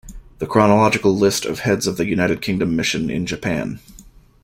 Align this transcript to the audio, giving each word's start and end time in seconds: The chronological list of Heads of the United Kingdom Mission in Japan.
The 0.39 0.47
chronological 0.47 1.15
list 1.15 1.45
of 1.45 1.59
Heads 1.59 1.85
of 1.85 1.97
the 1.97 2.07
United 2.07 2.41
Kingdom 2.41 2.75
Mission 2.75 3.11
in 3.11 3.27
Japan. 3.27 3.79